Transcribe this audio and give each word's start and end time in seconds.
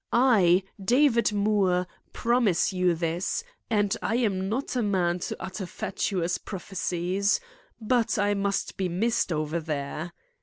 I, 0.11 0.63
David 0.83 1.31
Moore, 1.31 1.85
promise 2.11 2.73
you 2.73 2.95
this; 2.95 3.43
and 3.69 3.95
I 4.01 4.15
am 4.15 4.49
not 4.49 4.75
a 4.75 4.81
man 4.81 5.19
to 5.19 5.35
utter 5.39 5.67
fatuous 5.67 6.39
prophecies. 6.39 7.39
But 7.79 8.17
I 8.17 8.33
must 8.33 8.77
be 8.77 8.89
missed 8.89 9.31
over 9.31 9.59
there." 9.59 10.11